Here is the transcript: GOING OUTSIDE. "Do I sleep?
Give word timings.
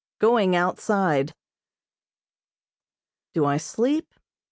GOING 0.17 0.55
OUTSIDE. 0.55 1.35
"Do 3.35 3.45
I 3.45 3.57
sleep? 3.57 4.11